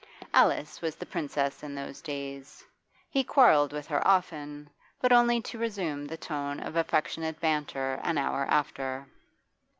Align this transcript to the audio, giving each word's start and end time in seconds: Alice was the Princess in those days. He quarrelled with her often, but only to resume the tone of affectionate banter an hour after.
Alice 0.33 0.81
was 0.81 0.95
the 0.95 1.05
Princess 1.05 1.61
in 1.61 1.75
those 1.75 2.01
days. 2.01 2.65
He 3.07 3.23
quarrelled 3.23 3.71
with 3.71 3.85
her 3.85 4.01
often, 4.07 4.67
but 4.99 5.11
only 5.11 5.39
to 5.41 5.59
resume 5.59 6.05
the 6.07 6.17
tone 6.17 6.59
of 6.59 6.75
affectionate 6.75 7.39
banter 7.39 7.99
an 8.01 8.17
hour 8.17 8.47
after. 8.49 9.07